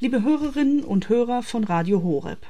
Liebe 0.00 0.22
Hörerinnen 0.22 0.84
und 0.84 1.08
Hörer 1.08 1.42
von 1.42 1.64
Radio 1.64 2.04
Horeb. 2.04 2.46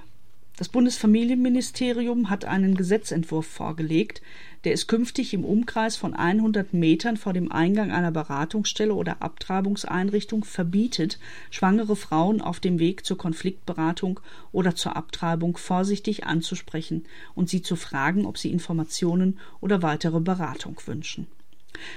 Das 0.58 0.68
Bundesfamilienministerium 0.68 2.28
hat 2.28 2.44
einen 2.44 2.74
Gesetzentwurf 2.74 3.46
vorgelegt, 3.46 4.20
der 4.64 4.74
es 4.74 4.86
künftig 4.86 5.32
im 5.32 5.46
Umkreis 5.46 5.96
von 5.96 6.12
100 6.12 6.74
Metern 6.74 7.16
vor 7.16 7.32
dem 7.32 7.50
Eingang 7.50 7.90
einer 7.90 8.10
Beratungsstelle 8.10 8.92
oder 8.92 9.22
Abtreibungseinrichtung 9.22 10.44
verbietet, 10.44 11.18
schwangere 11.48 11.96
Frauen 11.96 12.42
auf 12.42 12.60
dem 12.60 12.78
Weg 12.78 13.06
zur 13.06 13.16
Konfliktberatung 13.16 14.20
oder 14.52 14.74
zur 14.74 14.94
Abtreibung 14.94 15.56
vorsichtig 15.56 16.26
anzusprechen 16.26 17.06
und 17.34 17.48
sie 17.48 17.62
zu 17.62 17.76
fragen, 17.76 18.26
ob 18.26 18.36
sie 18.36 18.52
Informationen 18.52 19.38
oder 19.62 19.80
weitere 19.80 20.20
Beratung 20.20 20.78
wünschen. 20.84 21.26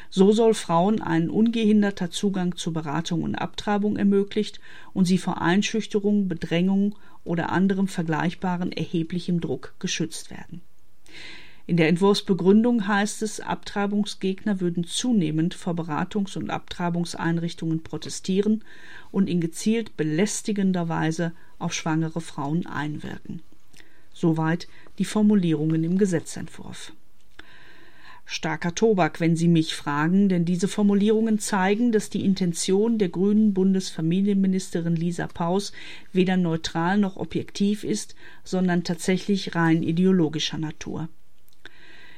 So 0.10 0.32
soll 0.32 0.54
Frauen 0.54 1.02
ein 1.02 1.30
ungehinderter 1.30 2.12
Zugang 2.12 2.56
zu 2.56 2.74
Beratung 2.74 3.24
und 3.24 3.36
Abtreibung 3.36 3.98
ermöglicht 3.98 4.60
und 4.94 5.06
sie 5.06 5.18
vor 5.18 5.42
Einschüchterung, 5.42 6.28
Bedrängung 6.28 6.96
oder 7.24 7.52
anderem 7.52 7.88
vergleichbaren 7.88 8.72
erheblichem 8.72 9.42
Druck 9.42 9.74
geschützt 9.80 10.30
werden. 10.30 10.62
In 11.68 11.78
der 11.78 11.88
Entwurfsbegründung 11.88 12.88
heißt 12.88 13.22
es, 13.22 13.40
Abtreibungsgegner 13.40 14.60
würden 14.60 14.84
zunehmend 14.84 15.54
vor 15.54 15.74
Beratungs- 15.74 16.38
und 16.38 16.50
Abtreibungseinrichtungen 16.50 17.84
protestieren 17.84 18.64
und 19.12 19.30
in 19.30 19.40
gezielt 19.40 19.96
belästigender 19.96 20.90
Weise 20.90 21.34
auf 21.60 21.74
schwangere 21.74 22.20
Frauen 22.20 22.66
einwirken. 22.66 23.42
Soweit 24.14 24.68
die 24.98 25.06
Formulierungen 25.06 25.84
im 25.84 25.98
Gesetzentwurf. 25.98 26.92
Starker 28.26 28.74
Tobak, 28.74 29.20
wenn 29.20 29.36
Sie 29.36 29.48
mich 29.48 29.76
fragen, 29.76 30.30
denn 30.30 30.46
diese 30.46 30.68
Formulierungen 30.68 31.40
zeigen, 31.40 31.92
dass 31.92 32.10
die 32.10 32.24
Intention 32.24 32.98
der 32.98 33.10
grünen 33.10 33.54
Bundesfamilienministerin 33.54 34.96
Lisa 34.96 35.28
Paus 35.28 35.74
weder 36.14 36.38
neutral 36.38 36.98
noch 36.98 37.18
objektiv 37.18 37.84
ist, 37.84 38.16
sondern 38.44 38.84
tatsächlich 38.84 39.56
rein 39.56 39.84
ideologischer 39.84 40.58
Natur. 40.58 41.10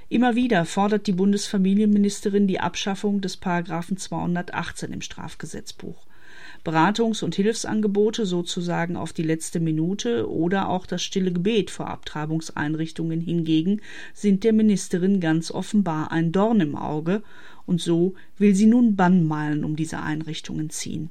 Immer 0.10 0.36
wieder 0.36 0.66
fordert 0.66 1.08
die 1.08 1.14
Bundesfamilienministerin 1.14 2.48
die 2.48 2.60
Abschaffung 2.60 3.20
des 3.22 3.36
Paragraphen 3.38 3.98
218 3.98 4.94
im 4.94 5.02
Strafgesetzbuch. 5.02 6.06
Beratungs- 6.64 7.24
und 7.24 7.36
Hilfsangebote 7.36 8.26
sozusagen 8.26 8.96
auf 8.96 9.12
die 9.12 9.24
letzte 9.24 9.60
Minute 9.60 10.30
oder 10.30 10.70
auch 10.70 10.86
das 10.86 11.04
stille 11.04 11.34
Gebet 11.34 11.70
vor 11.70 11.88
Abtreibungseinrichtungen 11.90 13.20
hingegen 13.20 13.82
sind 14.14 14.46
der 14.46 14.54
Ministerin 14.54 15.20
ganz 15.20 15.52
offenbar 15.52 16.12
ein 16.12 16.32
Dorn 16.32 16.62
im 16.62 16.76
Auge, 16.76 17.22
und 17.66 17.82
so 17.82 18.14
will 18.38 18.56
sie 18.56 18.66
nun 18.66 18.96
Bannmeilen 18.96 19.64
um 19.64 19.76
diese 19.76 20.00
Einrichtungen 20.00 20.70
ziehen. 20.70 21.10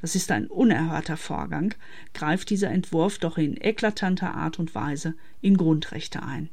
Das 0.00 0.14
ist 0.14 0.30
ein 0.30 0.46
unerhörter 0.46 1.18
Vorgang, 1.18 1.74
greift 2.14 2.48
dieser 2.48 2.70
Entwurf 2.70 3.18
doch 3.18 3.36
in 3.36 3.56
eklatanter 3.58 4.34
Art 4.34 4.58
und 4.58 4.74
Weise 4.74 5.14
in 5.42 5.58
Grundrechte 5.58 6.22
ein. 6.22 6.48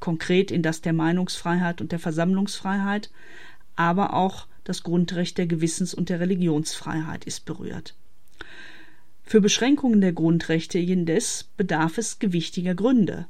Konkret 0.00 0.50
in 0.50 0.62
das 0.62 0.80
der 0.80 0.92
Meinungsfreiheit 0.94 1.80
und 1.80 1.92
der 1.92 1.98
Versammlungsfreiheit, 1.98 3.10
aber 3.76 4.14
auch 4.14 4.46
das 4.66 4.82
Grundrecht 4.82 5.38
der 5.38 5.46
Gewissens- 5.46 5.94
und 5.94 6.08
der 6.08 6.18
Religionsfreiheit 6.20 7.24
ist 7.24 7.44
berührt. 7.44 7.94
Für 9.22 9.40
Beschränkungen 9.40 10.00
der 10.00 10.12
Grundrechte 10.12 10.78
indes 10.78 11.44
bedarf 11.56 11.98
es 11.98 12.18
gewichtiger 12.18 12.74
Gründe. 12.74 13.26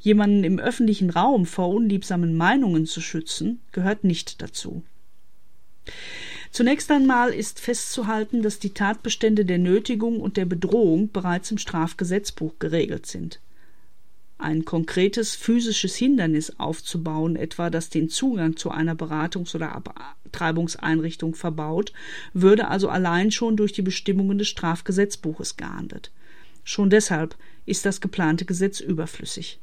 Jemanden 0.00 0.44
im 0.44 0.58
öffentlichen 0.58 1.10
Raum 1.10 1.46
vor 1.46 1.68
unliebsamen 1.68 2.36
Meinungen 2.36 2.86
zu 2.86 3.00
schützen, 3.00 3.60
gehört 3.72 4.02
nicht 4.02 4.42
dazu. 4.42 4.82
Zunächst 6.50 6.90
einmal 6.90 7.32
ist 7.32 7.60
festzuhalten, 7.60 8.42
dass 8.42 8.58
die 8.58 8.74
Tatbestände 8.74 9.44
der 9.44 9.58
Nötigung 9.58 10.20
und 10.20 10.36
der 10.36 10.46
Bedrohung 10.46 11.12
bereits 11.12 11.50
im 11.52 11.58
Strafgesetzbuch 11.58 12.58
geregelt 12.58 13.06
sind 13.06 13.40
ein 14.40 14.64
konkretes 14.64 15.34
physisches 15.34 15.96
Hindernis 15.96 16.58
aufzubauen, 16.58 17.36
etwa 17.36 17.70
das 17.70 17.90
den 17.90 18.08
Zugang 18.08 18.56
zu 18.56 18.70
einer 18.70 18.94
Beratungs- 18.94 19.54
oder 19.54 19.74
Abtreibungseinrichtung 19.74 21.34
verbaut, 21.34 21.92
würde 22.32 22.68
also 22.68 22.88
allein 22.88 23.30
schon 23.30 23.56
durch 23.56 23.72
die 23.72 23.82
Bestimmungen 23.82 24.38
des 24.38 24.48
Strafgesetzbuches 24.48 25.56
geahndet. 25.56 26.10
Schon 26.64 26.90
deshalb 26.90 27.36
ist 27.66 27.84
das 27.86 28.00
geplante 28.00 28.44
Gesetz 28.44 28.80
überflüssig. 28.80 29.58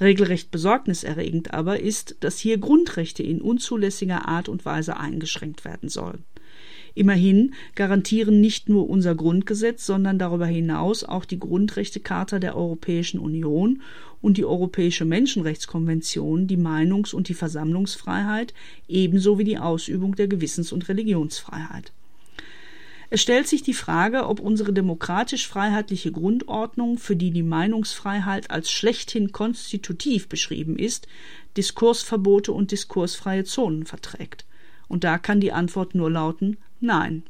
Regelrecht 0.00 0.50
besorgniserregend 0.50 1.52
aber 1.52 1.80
ist, 1.80 2.16
dass 2.20 2.38
hier 2.38 2.58
Grundrechte 2.58 3.22
in 3.22 3.40
unzulässiger 3.40 4.28
Art 4.28 4.48
und 4.48 4.64
Weise 4.64 4.96
eingeschränkt 4.96 5.64
werden 5.64 5.88
sollen. 5.88 6.24
Immerhin 6.94 7.54
garantieren 7.74 8.40
nicht 8.40 8.68
nur 8.68 8.88
unser 8.88 9.14
Grundgesetz, 9.14 9.86
sondern 9.86 10.18
darüber 10.18 10.46
hinaus 10.46 11.04
auch 11.04 11.24
die 11.24 11.38
Grundrechtecharta 11.38 12.38
der 12.38 12.56
Europäischen 12.56 13.20
Union 13.20 13.82
und 14.20 14.36
die 14.36 14.44
Europäische 14.44 15.04
Menschenrechtskonvention 15.04 16.46
die 16.46 16.56
Meinungs- 16.56 17.14
und 17.14 17.28
die 17.28 17.34
Versammlungsfreiheit 17.34 18.54
ebenso 18.88 19.38
wie 19.38 19.44
die 19.44 19.58
Ausübung 19.58 20.16
der 20.16 20.28
Gewissens- 20.28 20.72
und 20.72 20.88
Religionsfreiheit. 20.88 21.92
Es 23.10 23.22
stellt 23.22 23.48
sich 23.48 23.62
die 23.62 23.74
Frage, 23.74 24.26
ob 24.26 24.38
unsere 24.38 24.72
demokratisch-freiheitliche 24.72 26.12
Grundordnung, 26.12 26.98
für 26.98 27.16
die 27.16 27.30
die 27.30 27.42
Meinungsfreiheit 27.42 28.50
als 28.50 28.70
schlechthin 28.70 29.32
konstitutiv 29.32 30.28
beschrieben 30.28 30.78
ist, 30.78 31.08
Diskursverbote 31.56 32.52
und 32.52 32.70
diskursfreie 32.70 33.44
Zonen 33.44 33.86
verträgt. 33.86 34.44
Und 34.88 35.04
da 35.04 35.18
kann 35.18 35.40
die 35.40 35.52
Antwort 35.52 35.94
nur 35.94 36.10
lauten 36.10 36.56
Nein. 36.80 37.22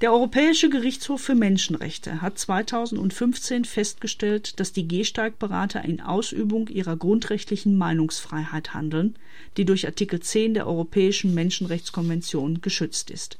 Der 0.00 0.12
Europäische 0.12 0.70
Gerichtshof 0.70 1.20
für 1.20 1.34
Menschenrechte 1.34 2.22
hat 2.22 2.38
2015 2.38 3.64
festgestellt, 3.64 4.60
dass 4.60 4.72
die 4.72 4.86
Gehsteigberater 4.86 5.84
in 5.84 6.00
Ausübung 6.00 6.68
ihrer 6.68 6.96
grundrechtlichen 6.96 7.76
Meinungsfreiheit 7.76 8.74
handeln, 8.74 9.16
die 9.56 9.64
durch 9.64 9.86
Artikel 9.86 10.20
10 10.20 10.54
der 10.54 10.68
Europäischen 10.68 11.34
Menschenrechtskonvention 11.34 12.60
geschützt 12.60 13.10
ist. 13.10 13.38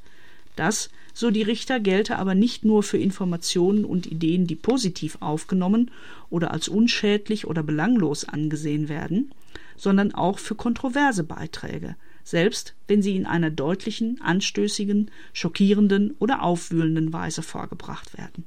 Das, 0.56 0.91
so 1.15 1.31
die 1.31 1.43
Richter, 1.43 1.78
gelte 1.78 2.19
aber 2.19 2.34
nicht 2.34 2.65
nur 2.65 2.83
für 2.83 2.99
Informationen 2.99 3.84
und 3.84 4.06
Ideen, 4.06 4.49
die 4.49 4.56
positiv 4.56 5.19
aufgenommen 5.21 5.93
oder 6.28 6.50
als 6.50 6.67
unschädlich 6.67 7.47
oder 7.47 7.62
belanglos 7.62 8.25
angesehen 8.25 8.88
werden, 8.88 9.31
sondern 9.77 10.12
auch 10.12 10.41
für 10.41 10.56
kontroverse 10.56 11.22
Beiträge, 11.22 11.94
selbst 12.28 12.75
wenn 12.89 13.00
sie 13.00 13.16
in 13.16 13.25
einer 13.25 13.50
deutlichen, 13.50 14.21
anstößigen, 14.21 15.11
schockierenden 15.33 16.15
oder 16.19 16.43
aufwühlenden 16.43 17.11
Weise 17.11 17.43
vorgebracht 17.43 18.19
werden. 18.19 18.44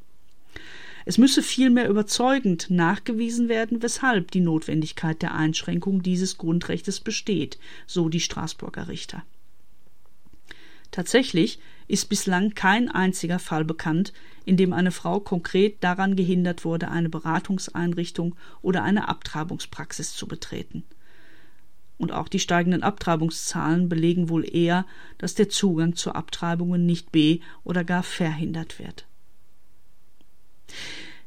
Es 1.04 1.18
müsse 1.18 1.42
vielmehr 1.42 1.90
überzeugend 1.90 2.70
nachgewiesen 2.70 3.50
werden, 3.50 3.82
weshalb 3.82 4.30
die 4.30 4.40
Notwendigkeit 4.40 5.24
der 5.24 5.34
Einschränkung 5.34 6.04
dieses 6.04 6.38
Grundrechtes 6.38 7.00
besteht, 7.00 7.58
so 7.88 8.08
die 8.08 8.20
Straßburger 8.20 8.88
Richter. 8.88 9.24
Tatsächlich 10.92 11.58
ist 11.88 12.08
bislang 12.08 12.54
kein 12.54 12.88
einziger 12.88 13.40
Fall 13.40 13.66
bekannt, 13.66 14.14
in 14.46 14.58
dem 14.58 14.74
eine 14.74 14.92
Frau 14.92 15.20
konkret 15.20 15.84
daran 15.84 16.16
gehindert 16.16 16.66
wurde, 16.66 16.92
eine 16.92 17.10
Beratungseinrichtung 17.10 18.36
oder 18.62 18.84
eine 18.84 19.08
Abtreibungspraxis 19.08 20.14
zu 20.14 20.28
betreten 20.28 20.84
und 22.02 22.12
auch 22.12 22.28
die 22.28 22.40
steigenden 22.40 22.84
Abtreibungszahlen 22.84 23.88
belegen 23.88 24.30
wohl 24.30 24.44
eher, 24.44 24.86
dass 25.20 25.36
der 25.36 25.50
Zugang 25.50 25.96
zu 25.96 26.14
Abtreibungen 26.14 26.86
nicht 26.86 27.12
be- 27.12 27.40
oder 27.64 27.84
gar 27.84 28.04
verhindert 28.04 28.80
wird. 28.80 29.06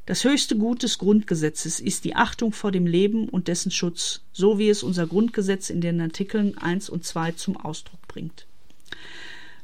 Das 0.05 0.23
höchste 0.23 0.57
Gut 0.57 0.83
des 0.83 0.99
Grundgesetzes 0.99 1.79
ist 1.79 2.03
die 2.05 2.15
Achtung 2.15 2.51
vor 2.51 2.71
dem 2.71 2.85
Leben 2.85 3.27
und 3.27 3.47
dessen 3.47 3.71
Schutz, 3.71 4.21
so 4.33 4.59
wie 4.59 4.69
es 4.69 4.83
unser 4.83 5.07
Grundgesetz 5.07 5.69
in 5.69 5.81
den 5.81 5.99
Artikeln 5.99 6.57
1 6.57 6.89
und 6.89 7.03
2 7.03 7.31
zum 7.31 7.57
Ausdruck 7.57 8.07
bringt. 8.07 8.45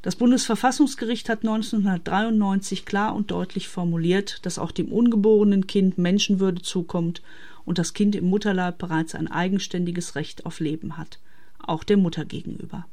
Das 0.01 0.15
Bundesverfassungsgericht 0.15 1.29
hat 1.29 1.41
1993 1.41 2.85
klar 2.85 3.13
und 3.13 3.29
deutlich 3.29 3.67
formuliert, 3.67 4.43
dass 4.43 4.57
auch 4.57 4.71
dem 4.71 4.91
ungeborenen 4.91 5.67
Kind 5.67 5.99
Menschenwürde 5.99 6.63
zukommt 6.63 7.21
und 7.65 7.77
das 7.77 7.93
Kind 7.93 8.15
im 8.15 8.25
Mutterleib 8.25 8.77
bereits 8.77 9.15
ein 9.15 9.27
eigenständiges 9.27 10.15
Recht 10.15 10.45
auf 10.45 10.59
Leben 10.59 10.97
hat, 10.97 11.19
auch 11.59 11.83
der 11.83 11.97
Mutter 11.97 12.25
gegenüber. 12.25 12.85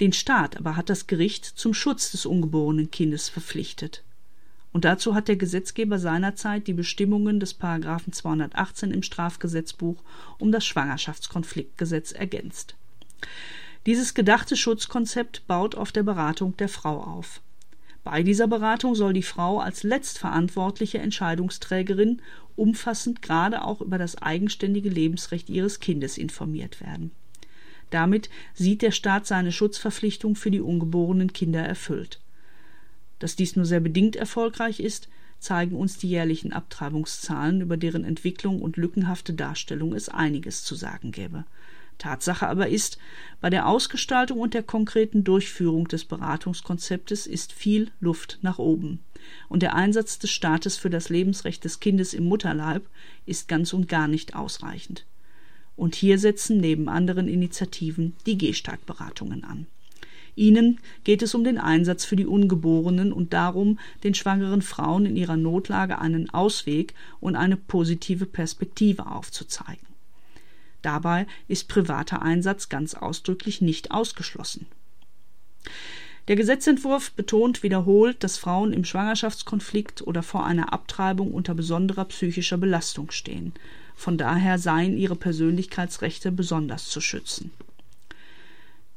Den 0.00 0.12
Staat 0.12 0.56
aber 0.56 0.76
hat 0.76 0.90
das 0.90 1.06
Gericht 1.06 1.44
zum 1.44 1.72
Schutz 1.72 2.10
des 2.10 2.26
ungeborenen 2.26 2.90
Kindes 2.90 3.28
verpflichtet. 3.28 4.02
Und 4.72 4.84
dazu 4.84 5.14
hat 5.14 5.28
der 5.28 5.36
Gesetzgeber 5.36 5.98
seinerzeit 5.98 6.66
die 6.66 6.74
Bestimmungen 6.74 7.40
des 7.40 7.54
Paragraphen 7.54 8.12
218 8.12 8.90
im 8.90 9.02
Strafgesetzbuch 9.02 9.96
um 10.38 10.52
das 10.52 10.66
Schwangerschaftskonfliktgesetz 10.66 12.12
ergänzt. 12.12 12.74
Dieses 13.86 14.12
gedachte 14.12 14.56
Schutzkonzept 14.56 15.46
baut 15.46 15.76
auf 15.76 15.92
der 15.92 16.02
Beratung 16.02 16.56
der 16.58 16.68
Frau 16.68 17.02
auf. 17.02 17.40
Bei 18.06 18.22
dieser 18.22 18.46
Beratung 18.46 18.94
soll 18.94 19.14
die 19.14 19.24
Frau 19.24 19.58
als 19.58 19.82
letztverantwortliche 19.82 20.98
Entscheidungsträgerin 20.98 22.22
umfassend 22.54 23.20
gerade 23.20 23.64
auch 23.64 23.80
über 23.80 23.98
das 23.98 24.22
eigenständige 24.22 24.88
Lebensrecht 24.88 25.50
ihres 25.50 25.80
Kindes 25.80 26.16
informiert 26.16 26.80
werden. 26.80 27.10
Damit 27.90 28.30
sieht 28.54 28.82
der 28.82 28.92
Staat 28.92 29.26
seine 29.26 29.50
Schutzverpflichtung 29.50 30.36
für 30.36 30.52
die 30.52 30.60
ungeborenen 30.60 31.32
Kinder 31.32 31.62
erfüllt. 31.62 32.20
Dass 33.18 33.34
dies 33.34 33.56
nur 33.56 33.66
sehr 33.66 33.80
bedingt 33.80 34.14
erfolgreich 34.14 34.78
ist, 34.78 35.08
zeigen 35.40 35.74
uns 35.74 35.98
die 35.98 36.08
jährlichen 36.08 36.52
Abtreibungszahlen, 36.52 37.60
über 37.60 37.76
deren 37.76 38.04
Entwicklung 38.04 38.62
und 38.62 38.76
lückenhafte 38.76 39.34
Darstellung 39.34 39.92
es 39.92 40.08
einiges 40.08 40.62
zu 40.62 40.76
sagen 40.76 41.10
gäbe. 41.10 41.44
Tatsache 41.98 42.48
aber 42.48 42.68
ist, 42.68 42.98
bei 43.40 43.50
der 43.50 43.66
Ausgestaltung 43.66 44.38
und 44.40 44.54
der 44.54 44.62
konkreten 44.62 45.24
Durchführung 45.24 45.88
des 45.88 46.04
Beratungskonzeptes 46.04 47.26
ist 47.26 47.52
viel 47.52 47.90
Luft 48.00 48.38
nach 48.42 48.58
oben. 48.58 49.00
Und 49.48 49.62
der 49.62 49.74
Einsatz 49.74 50.18
des 50.18 50.30
Staates 50.30 50.76
für 50.76 50.90
das 50.90 51.08
Lebensrecht 51.08 51.64
des 51.64 51.80
Kindes 51.80 52.14
im 52.14 52.24
Mutterleib 52.24 52.86
ist 53.24 53.48
ganz 53.48 53.72
und 53.72 53.88
gar 53.88 54.08
nicht 54.08 54.34
ausreichend. 54.34 55.04
Und 55.76 55.94
hier 55.94 56.18
setzen 56.18 56.58
neben 56.58 56.88
anderen 56.88 57.28
Initiativen 57.28 58.14
die 58.24 58.38
Gehsteigberatungen 58.38 59.44
an. 59.44 59.66
Ihnen 60.36 60.80
geht 61.04 61.22
es 61.22 61.34
um 61.34 61.44
den 61.44 61.58
Einsatz 61.58 62.04
für 62.04 62.16
die 62.16 62.26
Ungeborenen 62.26 63.12
und 63.12 63.32
darum, 63.32 63.78
den 64.04 64.14
schwangeren 64.14 64.60
Frauen 64.60 65.06
in 65.06 65.16
ihrer 65.16 65.38
Notlage 65.38 65.98
einen 65.98 66.28
Ausweg 66.30 66.94
und 67.20 67.36
eine 67.36 67.56
positive 67.56 68.26
Perspektive 68.26 69.06
aufzuzeigen. 69.06 69.86
Dabei 70.86 71.26
ist 71.48 71.66
privater 71.66 72.22
Einsatz 72.22 72.68
ganz 72.68 72.94
ausdrücklich 72.94 73.60
nicht 73.60 73.90
ausgeschlossen. 73.90 74.66
Der 76.28 76.36
Gesetzentwurf 76.36 77.10
betont 77.10 77.64
wiederholt, 77.64 78.22
dass 78.22 78.38
Frauen 78.38 78.72
im 78.72 78.84
Schwangerschaftskonflikt 78.84 80.06
oder 80.06 80.22
vor 80.22 80.46
einer 80.46 80.72
Abtreibung 80.72 81.32
unter 81.34 81.54
besonderer 81.54 82.04
psychischer 82.04 82.56
Belastung 82.56 83.10
stehen. 83.10 83.52
Von 83.96 84.16
daher 84.16 84.60
seien 84.60 84.96
ihre 84.96 85.16
Persönlichkeitsrechte 85.16 86.30
besonders 86.30 86.88
zu 86.88 87.00
schützen. 87.00 87.50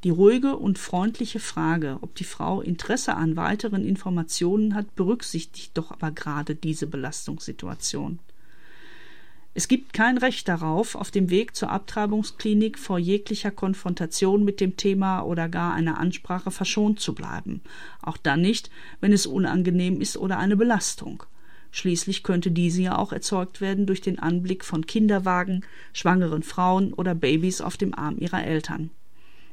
Die 0.03 0.11
ruhige 0.11 0.57
und 0.57 0.77
freundliche 0.77 1.39
Frage, 1.39 1.97
ob 2.01 2.13
die 2.13 2.23
Frau 2.23 2.61
Interesse 2.61 3.15
an 3.15 3.35
weiteren 3.35 3.83
Informationen 3.83 4.75
hat, 4.75 4.95
berücksichtigt 4.95 5.71
doch 5.73 5.89
aber 5.89 6.11
gerade 6.11 6.53
diese 6.53 6.85
Belastungssituation. 6.85 8.19
Es 9.55 9.67
gibt 9.67 9.93
kein 9.93 10.17
Recht 10.19 10.47
darauf, 10.47 10.95
auf 10.95 11.09
dem 11.09 11.31
Weg 11.31 11.55
zur 11.55 11.71
Abtreibungsklinik 11.71 12.77
vor 12.77 12.99
jeglicher 12.99 13.51
Konfrontation 13.51 14.45
mit 14.45 14.61
dem 14.61 14.77
Thema 14.77 15.21
oder 15.21 15.49
gar 15.49 15.73
einer 15.73 15.97
Ansprache 15.97 16.51
verschont 16.51 16.99
zu 16.99 17.15
bleiben, 17.15 17.61
auch 18.01 18.17
dann 18.17 18.41
nicht, 18.41 18.69
wenn 19.01 19.11
es 19.11 19.25
unangenehm 19.25 20.01
ist 20.01 20.17
oder 20.17 20.37
eine 20.37 20.55
Belastung. 20.55 21.23
Schließlich 21.71 22.23
könnte 22.23 22.51
diese 22.51 22.81
ja 22.83 22.97
auch 22.97 23.11
erzeugt 23.11 23.59
werden 23.59 23.85
durch 23.85 24.01
den 24.01 24.19
Anblick 24.19 24.63
von 24.63 24.85
Kinderwagen, 24.85 25.65
schwangeren 25.93 26.43
Frauen 26.43 26.93
oder 26.93 27.13
Babys 27.15 27.61
auf 27.61 27.77
dem 27.77 27.93
Arm 27.93 28.17
ihrer 28.19 28.43
Eltern. 28.43 28.91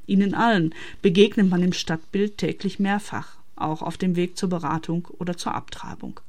Ihnen 0.07 0.35
allen 0.35 0.75
begegnet 1.03 1.49
man 1.49 1.63
im 1.63 1.73
Stadtbild 1.73 2.39
täglich 2.39 2.79
mehrfach, 2.79 3.39
auch 3.57 3.83
auf 3.83 3.97
dem 3.97 4.15
Weg 4.15 4.37
zur 4.37 4.49
Beratung 4.49 5.09
oder 5.19 5.37
zur 5.37 5.55
Abtreibung. 5.55 6.21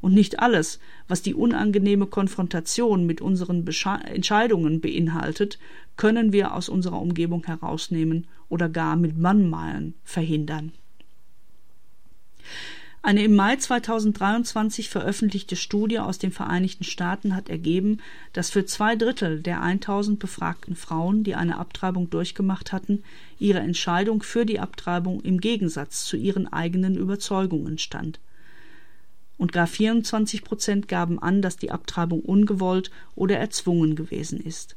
Und 0.00 0.14
nicht 0.14 0.40
alles, 0.40 0.78
was 1.08 1.22
die 1.22 1.34
unangenehme 1.34 2.06
Konfrontation 2.06 3.06
mit 3.06 3.20
unseren 3.20 3.64
Besche 3.64 3.98
Entscheidungen 4.04 4.80
beinhaltet, 4.80 5.58
können 5.96 6.32
wir 6.32 6.54
aus 6.54 6.68
unserer 6.68 7.00
Umgebung 7.00 7.44
herausnehmen 7.44 8.26
oder 8.48 8.68
gar 8.68 8.96
mit 8.96 9.18
Mannmalen 9.18 9.94
verhindern. 10.04 10.72
Eine 13.06 13.22
im 13.22 13.36
Mai 13.36 13.54
2023 13.54 14.88
veröffentlichte 14.88 15.54
Studie 15.54 16.00
aus 16.00 16.18
den 16.18 16.32
Vereinigten 16.32 16.82
Staaten 16.82 17.36
hat 17.36 17.48
ergeben, 17.48 17.98
dass 18.32 18.50
für 18.50 18.66
zwei 18.66 18.96
Drittel 18.96 19.40
der 19.40 19.62
1000 19.62 20.18
befragten 20.18 20.74
Frauen, 20.74 21.22
die 21.22 21.36
eine 21.36 21.58
Abtreibung 21.58 22.10
durchgemacht 22.10 22.72
hatten, 22.72 23.04
ihre 23.38 23.60
Entscheidung 23.60 24.24
für 24.24 24.44
die 24.44 24.58
Abtreibung 24.58 25.20
im 25.20 25.38
Gegensatz 25.38 26.04
zu 26.04 26.16
ihren 26.16 26.52
eigenen 26.52 26.96
Überzeugungen 26.96 27.78
stand. 27.78 28.18
Und 29.38 29.52
gar 29.52 29.66
24 29.66 30.44
Prozent 30.44 30.88
gaben 30.88 31.18
an, 31.18 31.42
dass 31.42 31.56
die 31.56 31.70
Abtreibung 31.70 32.20
ungewollt 32.20 32.90
oder 33.14 33.36
erzwungen 33.36 33.94
gewesen 33.94 34.40
ist. 34.40 34.76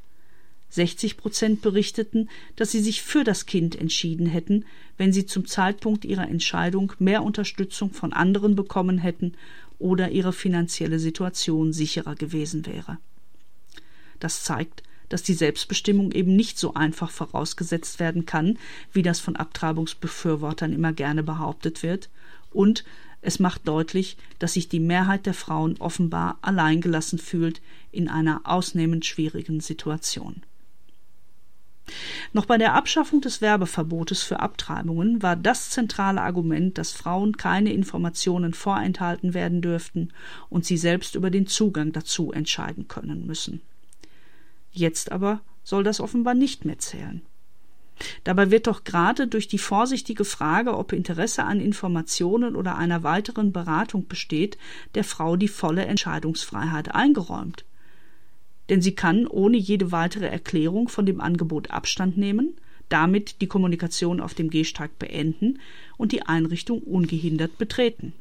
60 0.69 1.17
Prozent 1.17 1.61
berichteten, 1.61 2.29
dass 2.56 2.71
sie 2.71 2.81
sich 2.81 3.01
für 3.01 3.23
das 3.23 3.45
Kind 3.45 3.75
entschieden 3.75 4.27
hätten, 4.27 4.65
wenn 4.97 5.11
sie 5.11 5.25
zum 5.25 5.47
Zeitpunkt 5.47 6.06
ihrer 6.06 6.27
Entscheidung 6.27 6.94
mehr 7.00 7.23
Unterstützung 7.23 7.91
von 7.91 8.13
anderen 8.13 8.56
bekommen 8.56 9.00
hätten 9.00 9.33
oder 9.79 10.11
ihre 10.11 10.33
finanzielle 10.33 11.00
Situation 11.00 11.73
sicherer 11.73 12.15
gewesen 12.15 12.65
wäre. 12.65 12.97
Das 14.19 14.44
zeigt, 14.44 14.83
dass 15.07 15.23
die 15.23 15.33
Selbstbestimmung 15.33 16.11
eben 16.11 16.35
nicht 16.35 16.59
so 16.59 16.75
einfach 16.75 17.09
vorausgesetzt 17.09 18.00
werden 18.00 18.27
kann, 18.27 18.59
wie 18.94 19.01
das 19.01 19.19
von 19.19 19.35
Abtreibungsbefürwortern 19.35 20.71
immer 20.71 20.94
gerne 20.94 21.23
behauptet 21.23 21.81
wird, 21.81 22.09
und 22.51 22.83
es 23.21 23.39
macht 23.39 23.68
deutlich, 23.68 24.18
dass 24.39 24.54
sich 24.54 24.69
die 24.69 24.80
Mehrheit 24.80 25.25
der 25.25 25.33
Frauen 25.33 25.77
offenbar 25.80 26.38
alleingelassen 26.42 27.19
fühlt 27.19 27.62
in 27.92 28.07
einer 28.07 28.42
ausnehmend 28.45 29.06
schwierigen 29.06 29.60
Situation. 29.60 30.44
Noch 32.33 32.45
bei 32.45 32.57
der 32.57 32.75
Abschaffung 32.75 33.19
des 33.21 33.42
Werbeverbotes 33.42 34.21
für 34.21 34.39
Abtreibungen 34.39 35.24
war 35.24 35.36
das 35.36 35.71
zentrale 35.71 36.21
Argument, 36.21 36.77
dass 36.77 36.92
Frauen 36.92 37.36
keine 37.36 37.74
Informationen 37.74 38.54
vorenthalten 38.54 39.33
werden 39.33 39.62
dürften 39.62 40.13
und 40.50 40.66
sie 40.66 40.77
selbst 40.77 41.16
über 41.16 41.31
den 41.31 41.48
Zugang 41.48 41.92
dazu 41.92 42.31
entscheiden 42.31 42.88
können 42.88 43.25
müssen. 43.25 43.62
Jetzt 44.71 45.12
aber 45.12 45.42
soll 45.63 45.83
das 45.83 46.00
offenbar 46.00 46.36
nicht 46.36 46.63
mehr 46.63 46.77
zählen. 46.77 47.21
Dabei 48.24 48.50
wird 48.51 48.68
doch 48.68 48.84
gerade 48.84 49.28
durch 49.28 49.48
die 49.48 49.57
vorsichtige 49.57 50.25
Frage, 50.25 50.78
ob 50.78 50.94
Interesse 50.94 51.44
an 51.44 51.60
Informationen 51.60 52.56
oder 52.56 52.78
einer 52.78 53.04
weiteren 53.04 53.51
Beratung 53.51 54.07
besteht, 54.07 54.57
der 54.96 55.04
Frau 55.04 55.36
die 55.36 55.48
volle 55.48 55.86
Entscheidungsfreiheit 55.86 56.94
eingeräumt 56.96 57.66
denn 58.69 58.81
sie 58.81 58.94
kann 58.94 59.28
ohne 59.28 59.57
jede 59.57 59.92
weitere 59.92 60.28
Erklärung 60.28 60.90
von 60.90 61.06
dem 61.06 61.19
Angebot 61.19 61.72
Abstand 61.72 62.18
nehmen, 62.18 62.56
damit 62.88 63.42
die 63.42 63.48
Kommunikation 63.48 64.22
auf 64.22 64.34
dem 64.34 64.50
Gehsteig 64.50 64.98
beenden 64.98 65.60
und 65.98 66.12
die 66.12 66.24
Einrichtung 66.24 66.81
ungehindert 66.81 67.57
betreten. 67.57 68.13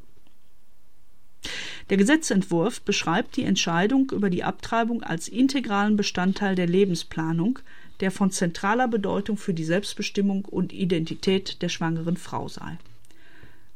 Der 1.89 1.97
Gesetzentwurf 1.97 2.81
beschreibt 2.81 3.35
die 3.37 3.43
Entscheidung 3.43 4.11
über 4.11 4.29
die 4.29 4.43
Abtreibung 4.43 5.01
als 5.01 5.27
integralen 5.27 5.95
Bestandteil 5.95 6.55
der 6.55 6.67
Lebensplanung, 6.67 7.59
der 7.99 8.11
von 8.11 8.31
zentraler 8.31 8.87
Bedeutung 8.87 9.37
für 9.37 9.53
die 9.53 9.63
Selbstbestimmung 9.63 10.45
und 10.45 10.73
Identität 10.73 11.61
der 11.61 11.69
schwangeren 11.69 12.17
Frau 12.17 12.47
sei 12.47 12.77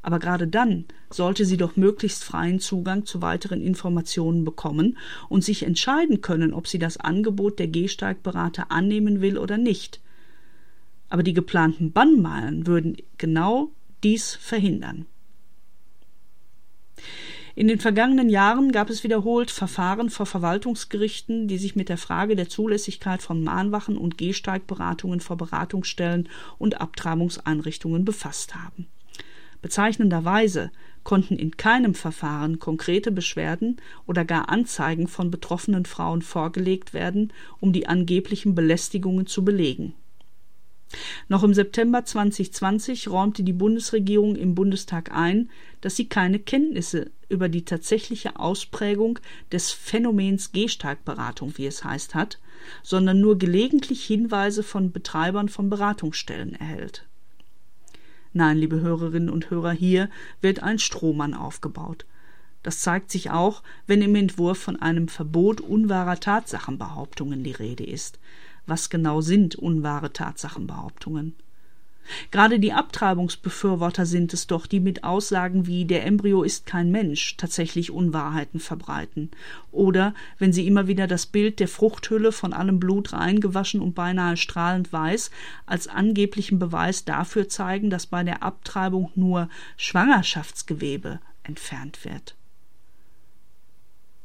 aber 0.03 0.19
gerade 0.19 0.47
dann 0.47 0.85
sollte 1.09 1.45
sie 1.45 1.57
doch 1.57 1.75
möglichst 1.77 2.23
freien 2.23 2.59
Zugang 2.59 3.05
zu 3.05 3.21
weiteren 3.21 3.61
Informationen 3.61 4.43
bekommen 4.43 4.97
und 5.29 5.43
sich 5.43 5.63
entscheiden 5.63 6.21
können, 6.21 6.53
ob 6.53 6.67
sie 6.67 6.77
das 6.77 6.97
Angebot 6.97 7.57
der 7.57 7.67
Gehsteigberater 7.67 8.69
annehmen 8.69 9.21
will 9.21 9.37
oder 9.37 9.57
nicht. 9.57 10.01
Aber 11.09 11.23
die 11.23 11.33
geplanten 11.33 11.93
Bannmalen 11.93 12.67
würden 12.67 12.97
genau 13.17 13.71
dies 14.03 14.35
verhindern. 14.35 15.05
In 17.55 17.67
den 17.67 17.79
vergangenen 17.79 18.29
Jahren 18.29 18.71
gab 18.71 18.89
es 18.89 19.03
wiederholt 19.03 19.51
Verfahren 19.51 20.09
vor 20.09 20.25
Verwaltungsgerichten, 20.25 21.47
die 21.47 21.59
sich 21.59 21.75
mit 21.75 21.87
der 21.87 21.99
Frage 21.99 22.35
der 22.35 22.49
Zulässigkeit 22.49 23.21
von 23.21 23.43
Mahnwachen 23.43 23.95
und 23.95 24.17
Gehsteigberatungen 24.17 25.19
vor 25.19 25.37
Beratungsstellen 25.37 26.29
und 26.57 26.81
Abtreibungseinrichtungen 26.81 28.05
befasst 28.05 28.55
haben. 28.55 28.87
Bezeichnenderweise 29.61 30.71
konnten 31.03 31.35
in 31.35 31.55
keinem 31.55 31.93
Verfahren 31.93 32.57
konkrete 32.57 33.11
Beschwerden 33.11 33.77
oder 34.07 34.25
gar 34.25 34.49
Anzeigen 34.49 35.07
von 35.07 35.29
betroffenen 35.29 35.85
Frauen 35.85 36.23
vorgelegt 36.23 36.93
werden, 36.93 37.31
um 37.59 37.71
die 37.71 37.87
angeblichen 37.87 38.55
Belästigungen 38.55 39.27
zu 39.27 39.45
belegen. 39.45 39.93
Noch 41.27 41.43
im 41.43 41.53
September 41.53 42.05
2020 42.05 43.09
räumte 43.09 43.43
die 43.43 43.53
Bundesregierung 43.53 44.35
im 44.35 44.55
Bundestag 44.55 45.11
ein, 45.11 45.49
dass 45.81 45.95
sie 45.95 46.07
keine 46.07 46.39
Kenntnisse 46.39 47.11
über 47.29 47.49
die 47.49 47.65
tatsächliche 47.65 48.39
Ausprägung 48.39 49.19
des 49.51 49.71
Phänomens 49.71 50.51
Gehsteigberatung, 50.51 51.57
wie 51.57 51.65
es 51.65 51.83
heißt, 51.83 52.15
hat, 52.15 52.39
sondern 52.83 53.19
nur 53.19 53.37
gelegentlich 53.37 54.03
Hinweise 54.05 54.63
von 54.63 54.91
Betreibern 54.91 55.49
von 55.49 55.69
Beratungsstellen 55.69 56.53
erhält. 56.55 57.05
Nein, 58.33 58.57
liebe 58.57 58.81
Hörerinnen 58.81 59.29
und 59.29 59.49
Hörer, 59.49 59.71
hier 59.71 60.09
wird 60.41 60.63
ein 60.63 60.79
Strohmann 60.79 61.33
aufgebaut. 61.33 62.05
Das 62.63 62.79
zeigt 62.79 63.11
sich 63.11 63.29
auch, 63.29 63.61
wenn 63.87 64.01
im 64.01 64.15
Entwurf 64.15 64.57
von 64.57 64.81
einem 64.81 65.09
Verbot 65.09 65.61
unwahrer 65.61 66.19
Tatsachenbehauptungen 66.19 67.43
die 67.43 67.51
Rede 67.51 67.83
ist. 67.83 68.19
Was 68.65 68.89
genau 68.89 69.21
sind 69.21 69.55
unwahre 69.55 70.13
Tatsachenbehauptungen? 70.13 71.35
Gerade 72.31 72.59
die 72.59 72.73
Abtreibungsbefürworter 72.73 74.05
sind 74.05 74.33
es 74.33 74.47
doch, 74.47 74.67
die 74.67 74.79
mit 74.79 75.03
Aussagen 75.03 75.67
wie 75.67 75.85
der 75.85 76.05
Embryo 76.05 76.43
ist 76.43 76.65
kein 76.65 76.91
Mensch 76.91 77.37
tatsächlich 77.37 77.91
Unwahrheiten 77.91 78.59
verbreiten. 78.59 79.31
Oder 79.71 80.13
wenn 80.37 80.51
sie 80.51 80.67
immer 80.67 80.87
wieder 80.87 81.07
das 81.07 81.25
Bild 81.25 81.59
der 81.59 81.67
Fruchthülle 81.67 82.31
von 82.31 82.53
allem 82.53 82.79
Blut 82.79 83.13
reingewaschen 83.13 83.81
und 83.81 83.95
beinahe 83.95 84.37
strahlend 84.37 84.91
weiß 84.91 85.31
als 85.65 85.87
angeblichen 85.87 86.59
Beweis 86.59 87.05
dafür 87.05 87.47
zeigen, 87.47 87.89
dass 87.89 88.05
bei 88.05 88.23
der 88.23 88.43
Abtreibung 88.43 89.11
nur 89.15 89.49
Schwangerschaftsgewebe 89.77 91.19
entfernt 91.43 92.03
wird. 92.03 92.35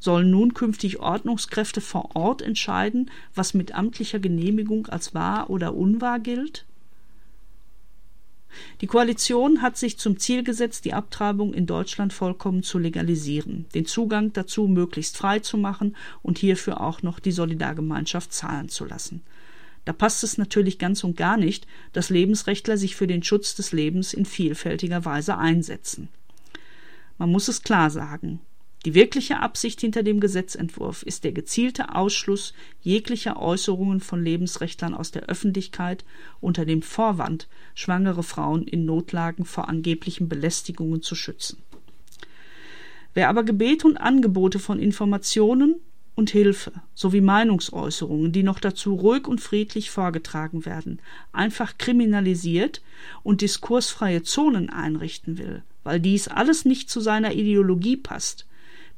Sollen 0.00 0.30
nun 0.30 0.54
künftig 0.54 1.00
Ordnungskräfte 1.00 1.80
vor 1.80 2.14
Ort 2.14 2.40
entscheiden, 2.40 3.10
was 3.34 3.54
mit 3.54 3.74
amtlicher 3.74 4.20
Genehmigung 4.20 4.86
als 4.86 5.14
wahr 5.14 5.50
oder 5.50 5.74
unwahr 5.74 6.20
gilt? 6.20 6.64
Die 8.80 8.86
Koalition 8.86 9.60
hat 9.60 9.76
sich 9.76 9.98
zum 9.98 10.18
Ziel 10.18 10.42
gesetzt, 10.42 10.84
die 10.84 10.94
Abtreibung 10.94 11.52
in 11.52 11.66
Deutschland 11.66 12.12
vollkommen 12.12 12.62
zu 12.62 12.78
legalisieren, 12.78 13.66
den 13.74 13.86
Zugang 13.86 14.32
dazu 14.32 14.68
möglichst 14.68 15.16
frei 15.16 15.40
zu 15.40 15.58
machen 15.58 15.96
und 16.22 16.38
hierfür 16.38 16.80
auch 16.80 17.02
noch 17.02 17.18
die 17.18 17.32
Solidargemeinschaft 17.32 18.32
zahlen 18.32 18.68
zu 18.68 18.84
lassen. 18.84 19.22
Da 19.84 19.92
passt 19.92 20.22
es 20.22 20.38
natürlich 20.38 20.78
ganz 20.78 21.02
und 21.02 21.16
gar 21.16 21.36
nicht, 21.36 21.66
dass 21.92 22.10
Lebensrechtler 22.10 22.76
sich 22.76 22.94
für 22.94 23.06
den 23.06 23.22
Schutz 23.22 23.54
des 23.54 23.72
Lebens 23.72 24.12
in 24.12 24.26
vielfältiger 24.26 25.04
Weise 25.04 25.38
einsetzen. 25.38 26.08
Man 27.16 27.30
muss 27.30 27.48
es 27.48 27.62
klar 27.62 27.90
sagen, 27.90 28.40
die 28.88 28.94
wirkliche 28.94 29.40
Absicht 29.40 29.82
hinter 29.82 30.02
dem 30.02 30.18
Gesetzentwurf 30.18 31.02
ist 31.02 31.22
der 31.24 31.32
gezielte 31.32 31.94
Ausschluss 31.94 32.54
jeglicher 32.80 33.38
Äußerungen 33.38 34.00
von 34.00 34.24
Lebensrechtlern 34.24 34.94
aus 34.94 35.10
der 35.10 35.24
Öffentlichkeit 35.24 36.06
unter 36.40 36.64
dem 36.64 36.80
Vorwand, 36.80 37.48
schwangere 37.74 38.22
Frauen 38.22 38.62
in 38.62 38.86
Notlagen 38.86 39.44
vor 39.44 39.68
angeblichen 39.68 40.30
Belästigungen 40.30 41.02
zu 41.02 41.14
schützen. 41.16 41.58
Wer 43.12 43.28
aber 43.28 43.44
Gebete 43.44 43.86
und 43.86 43.98
Angebote 43.98 44.58
von 44.58 44.78
Informationen 44.78 45.74
und 46.14 46.30
Hilfe 46.30 46.72
sowie 46.94 47.20
Meinungsäußerungen, 47.20 48.32
die 48.32 48.42
noch 48.42 48.58
dazu 48.58 48.94
ruhig 48.94 49.28
und 49.28 49.42
friedlich 49.42 49.90
vorgetragen 49.90 50.64
werden, 50.64 50.98
einfach 51.30 51.76
kriminalisiert 51.76 52.80
und 53.22 53.42
diskursfreie 53.42 54.22
Zonen 54.22 54.70
einrichten 54.70 55.36
will, 55.36 55.62
weil 55.84 56.00
dies 56.00 56.26
alles 56.26 56.64
nicht 56.64 56.88
zu 56.88 57.00
seiner 57.00 57.34
Ideologie 57.34 57.98
passt, 57.98 58.46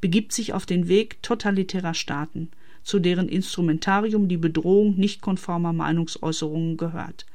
begibt 0.00 0.32
sich 0.32 0.52
auf 0.52 0.66
den 0.66 0.88
Weg 0.88 1.22
totalitärer 1.22 1.94
Staaten, 1.94 2.50
zu 2.82 2.98
deren 2.98 3.28
Instrumentarium 3.28 4.28
die 4.28 4.36
Bedrohung 4.36 4.96
nicht 4.96 5.20
konformer 5.20 5.72
Meinungsäußerungen 5.72 6.76
gehört. 6.76 7.26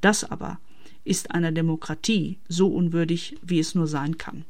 Das 0.00 0.24
aber 0.24 0.58
ist 1.04 1.32
einer 1.32 1.52
Demokratie 1.52 2.38
so 2.48 2.68
unwürdig, 2.68 3.36
wie 3.42 3.58
es 3.58 3.74
nur 3.74 3.86
sein 3.86 4.18
kann. 4.18 4.44